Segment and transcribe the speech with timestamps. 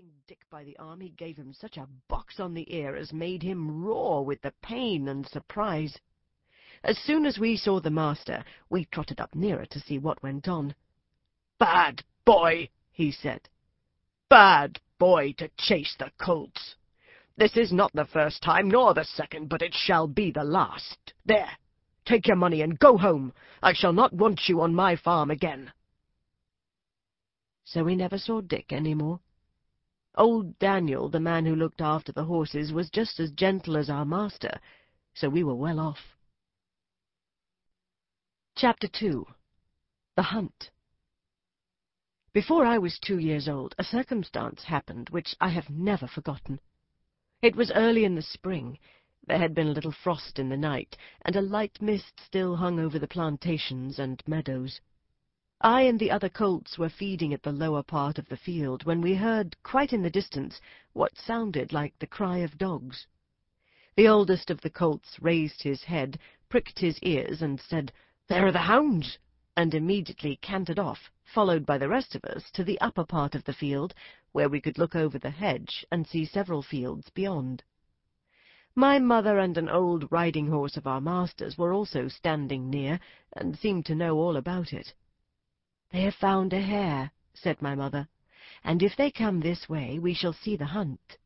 [0.00, 3.12] Catching Dick by the arm, he gave him such a box on the ear as
[3.12, 5.98] made him roar with the pain and surprise.
[6.82, 10.48] As soon as we saw the master, we trotted up nearer to see what went
[10.48, 10.74] on.
[11.58, 13.50] Bad boy, he said.
[14.30, 16.76] Bad boy to chase the colts.
[17.36, 21.12] This is not the first time nor the second, but it shall be the last.
[21.26, 21.50] There,
[22.06, 23.34] take your money and go home.
[23.62, 25.74] I shall not want you on my farm again.
[27.64, 29.20] So we never saw Dick any more.
[30.16, 34.04] Old Daniel, the man who looked after the horses, was just as gentle as our
[34.04, 34.58] master,
[35.14, 36.16] so we were well off.
[38.56, 39.24] Chapter 2
[40.16, 40.70] The Hunt
[42.32, 46.58] Before I was two years old, a circumstance happened which I have never forgotten.
[47.40, 48.80] It was early in the spring.
[49.28, 52.80] There had been a little frost in the night, and a light mist still hung
[52.80, 54.80] over the plantations and meadows.
[55.62, 59.02] I and the other colts were feeding at the lower part of the field when
[59.02, 60.58] we heard, quite in the distance,
[60.94, 63.06] what sounded like the cry of dogs.
[63.94, 67.92] The oldest of the colts raised his head, pricked his ears, and said,
[68.26, 69.18] There are the hounds,
[69.54, 73.44] and immediately cantered off, followed by the rest of us, to the upper part of
[73.44, 73.92] the field,
[74.32, 77.62] where we could look over the hedge and see several fields beyond.
[78.74, 82.98] My mother and an old riding horse of our master's were also standing near,
[83.34, 84.94] and seemed to know all about it.
[85.92, 88.08] They have found a hare, said my mother,
[88.62, 91.18] and if they come this way we shall see the hunt.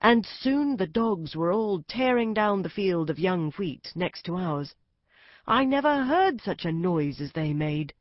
[0.00, 4.36] And soon the dogs were all tearing down the field of young wheat next to
[4.36, 4.74] ours.
[5.46, 7.94] I never heard such a noise as they made.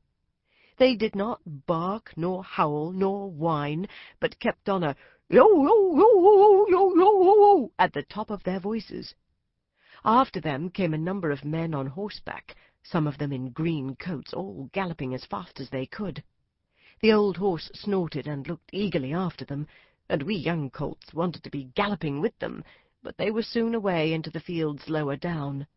[0.78, 3.88] They did not bark, nor howl, nor whine,
[4.20, 4.95] but kept on a
[5.30, 9.16] yo yo yo yo yo yo at the top of their voices.
[10.04, 12.56] After them came a number of men on horseback,
[12.89, 16.23] some of them in green coats, all galloping as fast as they could.
[17.02, 19.67] The old horse snorted and looked eagerly after them,
[20.07, 22.63] and we young colts wanted to be galloping with them,
[23.03, 25.67] but they were soon away into the fields lower down.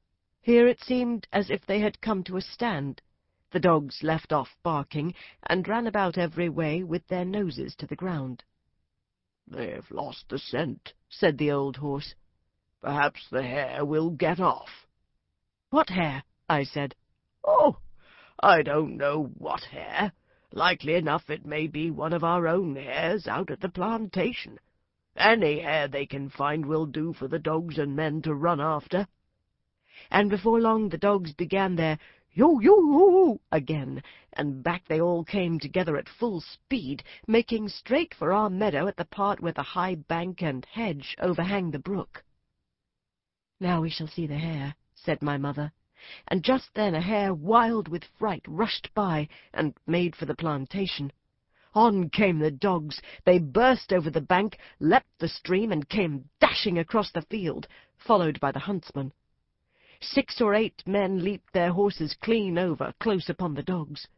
[0.40, 3.02] Here it seemed as if they had come to a stand.
[3.50, 5.12] The dogs left off barking,
[5.42, 8.44] and ran about every way with their noses to the ground.
[9.48, 12.14] "They've lost the scent," said the old horse.
[12.80, 14.86] "Perhaps the hare will get off."
[15.70, 16.22] "What hare?"
[16.52, 16.96] I said.
[17.44, 17.76] "Oh,
[18.40, 20.10] I don't know what hare.
[20.50, 24.58] Likely enough it may be one of our own hares out at the plantation.
[25.14, 29.06] Any hare they can find will do for the dogs and men to run after."
[30.10, 32.00] And before long the dogs began their
[32.32, 38.12] yo yo yo again, and back they all came together at full speed, making straight
[38.12, 42.24] for our meadow at the part where the high bank and hedge overhang the brook.
[43.60, 45.70] "Now we shall see the hare," said my mother
[46.28, 51.12] and just then a hare, wild with fright, rushed by, and made for the plantation.
[51.74, 53.00] On came the dogs.
[53.24, 58.40] They burst over the bank, leapt the stream, and came dashing across the field, followed
[58.40, 59.12] by the huntsman.
[60.00, 64.08] Six or eight men leaped their horses clean over, close upon the dogs.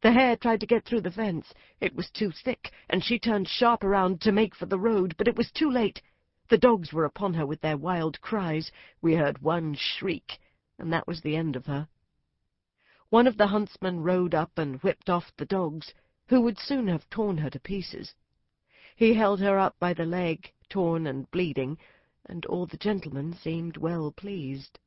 [0.00, 1.52] The hare tried to get through the fence.
[1.80, 5.28] It was too thick, and she turned sharp around to make for the road, but
[5.28, 6.00] it was too late.
[6.48, 8.70] The dogs were upon her with their wild cries.
[9.02, 10.38] We heard one shriek,
[10.78, 11.88] and that was the end of her.
[13.08, 15.94] One of the huntsmen rode up and whipped off the dogs,
[16.28, 18.14] who would soon have torn her to pieces.
[18.96, 21.78] He held her up by the leg, torn and bleeding,
[22.26, 24.78] and all the gentlemen seemed well pleased.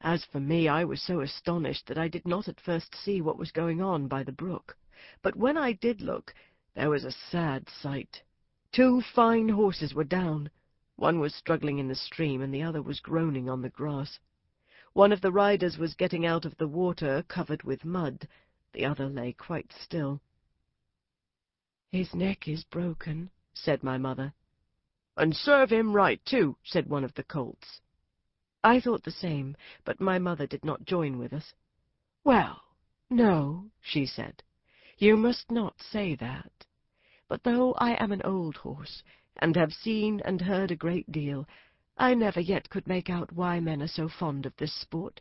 [0.00, 3.36] As for me, I was so astonished that I did not at first see what
[3.36, 4.76] was going on by the brook,
[5.22, 6.34] but when I did look,
[6.74, 8.22] there was a sad sight.
[8.72, 10.50] Two fine horses were down.
[10.96, 14.18] One was struggling in the stream, and the other was groaning on the grass.
[14.92, 18.26] One of the riders was getting out of the water, covered with mud.
[18.72, 20.20] The other lay quite still.
[21.92, 24.34] "His neck is broken," said my mother.
[25.16, 27.80] "And serve him right, too," said one of the colts.
[28.64, 31.54] I thought the same, but my mother did not join with us.
[32.24, 32.60] "Well,
[33.08, 34.42] no," she said,
[34.98, 36.66] "you must not say that.
[37.28, 39.04] But though I am an old horse,
[39.36, 41.46] and have seen and heard a great deal,
[42.00, 45.20] I never yet could make out why men are so fond of this sport.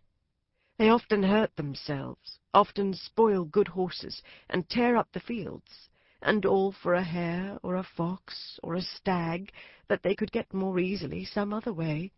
[0.78, 5.90] They often hurt themselves, often spoil good horses, and tear up the fields,
[6.22, 9.52] and all for a hare or a fox or a stag
[9.90, 12.14] that they could get more easily some other way.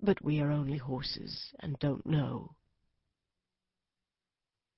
[0.00, 2.56] But we are only horses, and don't know.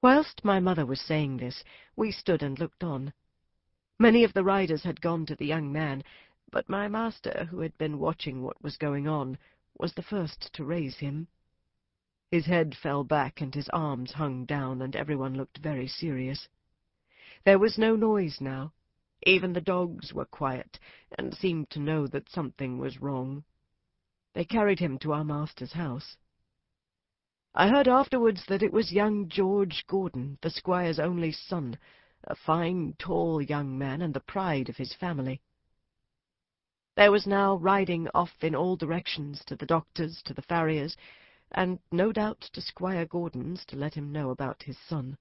[0.03, 1.65] Whilst my mother was saying this,
[1.97, 3.15] we stood and looked on.
[3.99, 6.05] Many of the riders had gone to the young man,
[6.55, 9.37] but my master, who had been watching what was going on,
[9.77, 11.27] was the first to raise him.
[12.31, 16.47] His head fell back and his arms hung down, and everyone looked very serious.
[17.45, 18.73] There was no noise now.
[19.27, 20.79] Even the dogs were quiet,
[21.19, 23.43] and seemed to know that something was wrong.
[24.35, 26.17] They carried him to our master's house.
[27.53, 31.79] I heard afterwards that it was young George Gordon, the squire's only son,
[32.23, 35.41] a fine, tall young man, and the pride of his family.
[36.97, 40.97] There was now riding off in all directions, to the doctor's, to the farrier's,
[41.51, 45.19] and no doubt to Squire Gordon's, to let him know about his son.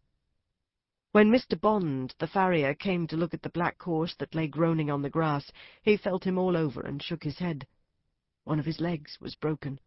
[1.14, 1.60] When Mr.
[1.60, 5.10] Bond, the farrier, came to look at the black horse that lay groaning on the
[5.10, 7.68] grass, he felt him all over and shook his head.
[8.44, 9.80] One of his legs was broken.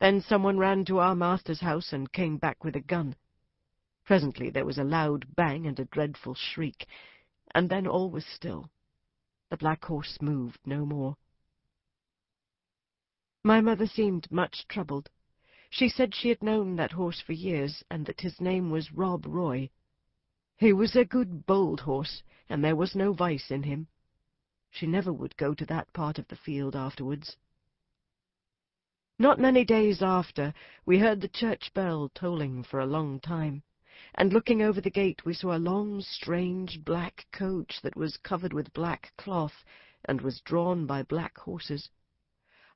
[0.00, 3.16] Then someone ran to our master's house and came back with a gun.
[4.04, 6.86] Presently there was a loud bang and a dreadful shriek,
[7.54, 8.70] and then all was still.
[9.50, 11.16] The black horse moved no more.
[13.42, 15.10] My mother seemed much troubled.
[15.68, 19.26] She said she had known that horse for years, and that his name was Rob
[19.26, 19.68] Roy.
[20.56, 23.88] He was a good, bold horse, and there was no vice in him.
[24.70, 27.36] She never would go to that part of the field afterwards.
[29.18, 30.54] Not many days after,
[30.86, 33.62] we heard the church bell tolling for a long time,
[34.16, 38.52] and looking over the gate we saw a long, strange, black coach that was covered
[38.52, 39.64] with black cloth,
[40.04, 41.90] and was drawn by black horses.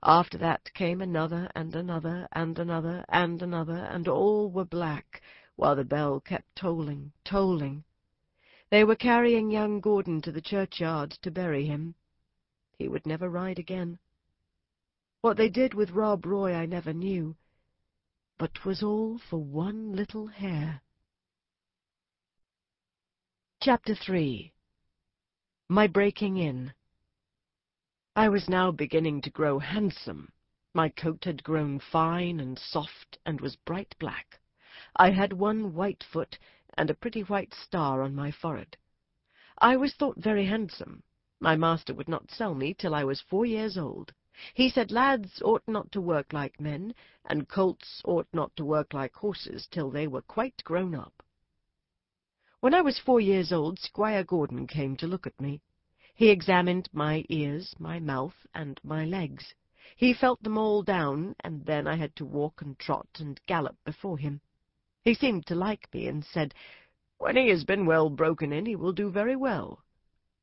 [0.02, 5.22] After that came another, and another, and another, and another, and all were black,
[5.54, 7.84] while the bell kept tolling, tolling.
[8.70, 11.94] They were carrying young Gordon to the churchyard to bury him.
[12.78, 13.98] He would never ride again.
[15.20, 17.36] What they did with Rob Roy I never knew,
[18.38, 20.80] but 'twas all for one little hare.
[23.60, 24.52] Chapter 3
[25.68, 26.74] My Breaking In
[28.14, 30.30] I was now beginning to grow handsome.
[30.74, 34.38] My coat had grown fine and soft, and was bright black.
[34.94, 36.38] I had one white foot,
[36.74, 38.76] and a pretty white star on my forehead.
[39.58, 41.02] I was thought very handsome.
[41.40, 44.14] My master would not sell me till I was four years old.
[44.54, 46.94] He said lads ought not to work like men,
[47.24, 51.24] and colts ought not to work like horses till they were quite grown up.
[52.60, 55.60] When I was four years old, Squire Gordon came to look at me.
[56.12, 59.54] He examined my ears, my mouth, and my legs.
[59.94, 63.76] He felt them all down, and then I had to walk and trot and gallop
[63.84, 64.40] before him.
[65.04, 66.52] He seemed to like me, and said,
[67.18, 69.84] When he has been well broken in, he will do very well.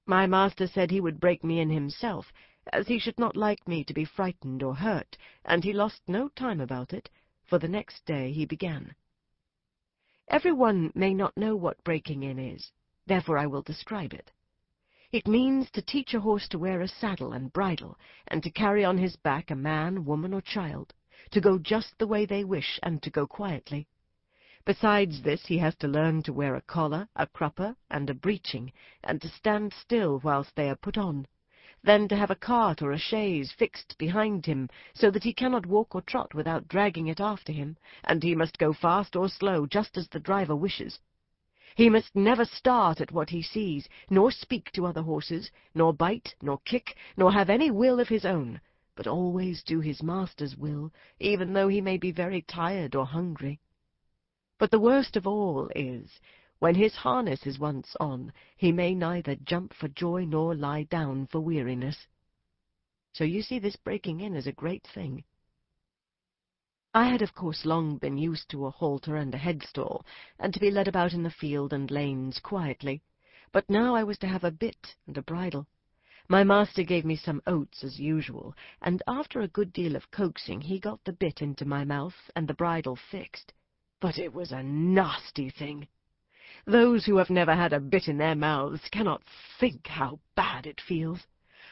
[0.06, 2.32] My master said he would break me in himself,
[2.72, 6.30] as he should not like me to be frightened or hurt, and he lost no
[6.30, 7.10] time about it,
[7.44, 8.96] for the next day he began.
[10.27, 12.72] Every one may not know what breaking in is,
[13.06, 14.31] therefore I will describe it.
[15.12, 17.95] It means to teach a horse to wear a saddle and bridle,
[18.27, 20.95] and to carry on his back a man, woman, or child,
[21.30, 23.88] to go just the way they wish, and to go quietly.
[24.66, 28.74] Besides this, he has to learn to wear a collar, a crupper, and a breeching,
[29.04, 31.28] and to stand still whilst they are put on.
[31.86, 35.68] Then to have a cart or a chaise fixed behind him, so that he cannot
[35.68, 39.68] walk or trot without dragging it after him, and he must go fast or slow,
[39.68, 40.98] just as the driver wishes.
[41.76, 46.34] He must never start at what he sees, nor speak to other horses, nor bite,
[46.42, 48.62] nor kick, nor have any will of his own,
[48.96, 53.60] but always do his master's will, even though he may be very tired or hungry.
[54.58, 56.20] But the worst of all is,
[56.60, 61.28] when his harness is once on, he may neither jump for joy nor lie down
[61.28, 62.07] for weariness.
[63.14, 65.24] So you see this breaking in is a great thing.
[66.94, 70.06] I had of course long been used to a halter and a headstall,
[70.40, 73.02] and to be led about in the field and lanes quietly,
[73.52, 75.68] but now I was to have a bit and a bridle.
[76.28, 80.62] My master gave me some oats as usual, and after a good deal of coaxing
[80.62, 83.54] he got the bit into my mouth and the bridle fixed.
[84.00, 85.88] But it was a nasty thing.
[86.68, 89.22] Those who have never had a bit in their mouths cannot
[89.60, 91.28] think how bad it feels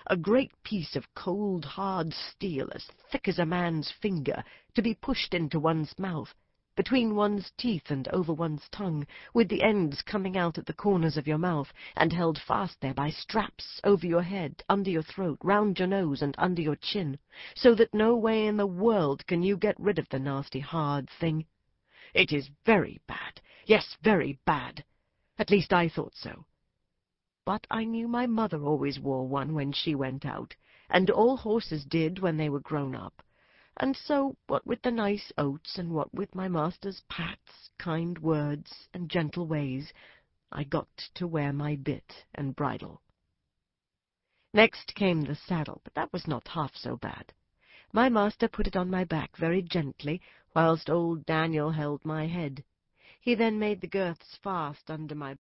[0.06, 4.44] a great piece of cold, hard steel, as thick as a man's finger,
[4.76, 6.36] to be pushed into one's mouth,
[6.76, 11.18] between one's teeth and over one's tongue, with the ends coming out at the corners
[11.18, 15.40] of your mouth, and held fast there by straps over your head, under your throat,
[15.42, 17.18] round your nose, and under your chin,
[17.56, 21.10] so that no way in the world can you get rid of the nasty, hard
[21.10, 21.44] thing.
[22.13, 24.84] It is very bad, yes, very bad.
[25.38, 26.46] At least I thought so
[27.46, 30.55] but I knew my mother always wore one when she went out,
[30.89, 33.22] and all horses did when they were grown up.
[33.75, 38.88] And so, what with the nice oats, and what with my master's pats, kind words,
[38.93, 39.91] and gentle ways,
[40.53, 43.01] I got to wear my bit and bridle.
[44.53, 47.34] Next came the saddle, but that was not half so bad.
[47.91, 50.22] My master put it on my back very gently,
[50.56, 52.64] whilst old Daniel held my head.
[53.20, 55.36] He then made the girths fast under my